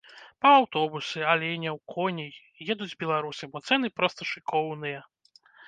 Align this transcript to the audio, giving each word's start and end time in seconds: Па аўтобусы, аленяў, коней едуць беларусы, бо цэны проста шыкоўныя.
Па 0.43 0.49
аўтобусы, 0.59 1.19
аленяў, 1.33 1.77
коней 1.97 2.33
едуць 2.77 2.89
беларусы, 3.05 3.43
бо 3.55 3.65
цэны 3.71 3.95
проста 4.01 4.21
шыкоўныя. 4.33 4.99